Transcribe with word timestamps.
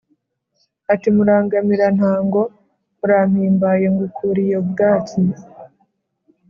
Ati: 0.93 1.07
Murangamirantango, 1.15 2.41
urampimbaye, 3.03 3.85
ngukuriye 3.93 4.55
ubwatsi 4.63 5.19